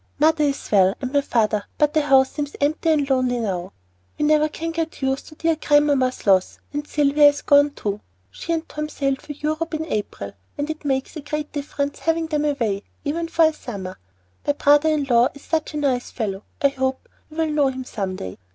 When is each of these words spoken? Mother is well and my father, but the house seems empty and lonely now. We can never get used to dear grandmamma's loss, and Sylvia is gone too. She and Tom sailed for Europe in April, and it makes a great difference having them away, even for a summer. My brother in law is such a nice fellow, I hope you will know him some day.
Mother 0.17 0.45
is 0.45 0.71
well 0.71 0.95
and 0.99 1.13
my 1.13 1.21
father, 1.21 1.65
but 1.77 1.93
the 1.93 2.01
house 2.01 2.31
seems 2.31 2.55
empty 2.59 2.89
and 2.89 3.07
lonely 3.07 3.37
now. 3.37 3.71
We 4.17 4.23
can 4.23 4.25
never 4.29 4.49
get 4.49 5.03
used 5.03 5.27
to 5.27 5.35
dear 5.35 5.55
grandmamma's 5.55 6.25
loss, 6.25 6.57
and 6.73 6.87
Sylvia 6.87 7.27
is 7.27 7.43
gone 7.43 7.69
too. 7.69 8.01
She 8.31 8.51
and 8.51 8.67
Tom 8.67 8.89
sailed 8.89 9.21
for 9.21 9.33
Europe 9.33 9.75
in 9.75 9.85
April, 9.85 10.31
and 10.57 10.71
it 10.71 10.85
makes 10.85 11.15
a 11.15 11.21
great 11.21 11.51
difference 11.51 11.99
having 11.99 12.25
them 12.25 12.45
away, 12.45 12.81
even 13.05 13.27
for 13.27 13.45
a 13.45 13.53
summer. 13.53 13.99
My 14.47 14.53
brother 14.53 14.89
in 14.89 15.03
law 15.03 15.27
is 15.35 15.43
such 15.43 15.75
a 15.75 15.77
nice 15.77 16.09
fellow, 16.09 16.45
I 16.63 16.69
hope 16.69 17.07
you 17.29 17.37
will 17.37 17.51
know 17.51 17.67
him 17.67 17.83
some 17.85 18.15
day. 18.15 18.39